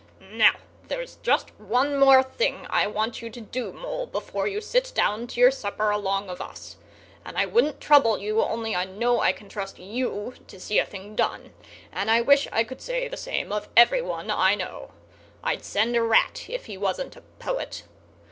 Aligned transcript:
"Now, 0.31 0.55
there's 0.87 1.17
just 1.17 1.51
one 1.59 1.99
more 1.99 2.23
thing 2.23 2.65
I 2.71 2.87
want 2.87 3.21
you 3.21 3.29
to 3.29 3.39
do, 3.39 3.71
Mole, 3.71 4.07
before 4.07 4.47
you 4.47 4.59
sit 4.59 4.91
down 4.95 5.27
to 5.27 5.39
your 5.39 5.51
supper 5.51 5.91
along 5.91 6.27
of 6.27 6.41
us; 6.41 6.75
and 7.23 7.37
I 7.37 7.45
wouldn't 7.45 7.79
trouble 7.79 8.17
you 8.17 8.41
only 8.41 8.75
I 8.75 8.83
know 8.83 9.19
I 9.19 9.31
can 9.31 9.47
trust 9.47 9.77
you 9.77 10.33
to 10.47 10.59
see 10.59 10.79
a 10.79 10.87
thing 10.87 11.15
done, 11.15 11.53
and 11.91 12.09
I 12.09 12.19
wish 12.21 12.47
I 12.51 12.63
could 12.63 12.81
say 12.81 13.07
the 13.07 13.15
same 13.15 13.51
of 13.51 13.69
every 13.77 14.01
one 14.01 14.31
I 14.31 14.55
know. 14.55 14.89
I'd 15.43 15.63
send 15.63 15.95
Rat, 16.09 16.49
if 16.49 16.65
he 16.65 16.77
wasn't 16.79 17.15
a 17.15 17.21
poet. 17.37 17.83